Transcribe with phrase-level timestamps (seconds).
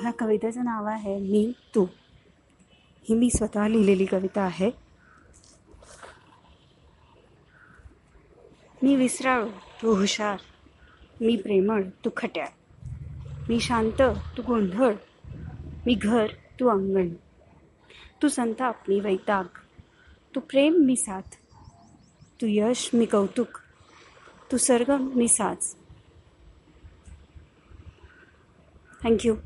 [0.00, 1.84] ह्या कवितेचं नाव आहे मी तू.
[3.08, 4.70] ही मी स्वतः लिहिलेली कविता आहे.
[8.82, 10.36] मी विसराळू तू हुशार.
[11.20, 12.46] मी प्रेमळ तू खट्याळ.
[13.48, 14.02] मी शांत
[14.36, 14.94] तू गोंधळ.
[15.86, 16.26] मी घर
[16.60, 17.08] तू अंगण.
[18.22, 19.44] तू संताप मी वैताग.
[20.34, 21.34] तू प्रेम मी साथ.
[22.40, 23.58] तू यश मी कौतुक.
[24.52, 25.74] तू सरगम मी साज.
[29.02, 29.36] थँक्यू